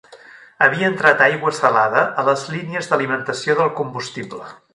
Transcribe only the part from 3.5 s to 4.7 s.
del combustible.